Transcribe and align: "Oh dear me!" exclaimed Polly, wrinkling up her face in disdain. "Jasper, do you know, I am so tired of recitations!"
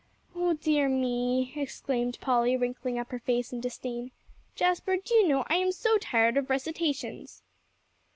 "Oh 0.35 0.53
dear 0.53 0.89
me!" 0.89 1.53
exclaimed 1.55 2.17
Polly, 2.19 2.57
wrinkling 2.57 2.97
up 2.97 3.11
her 3.11 3.19
face 3.19 3.53
in 3.53 3.61
disdain. 3.61 4.09
"Jasper, 4.55 4.97
do 4.97 5.13
you 5.13 5.27
know, 5.27 5.43
I 5.45 5.57
am 5.57 5.71
so 5.71 5.99
tired 5.99 6.37
of 6.37 6.49
recitations!" 6.49 7.43